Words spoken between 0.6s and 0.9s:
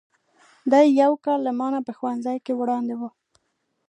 دی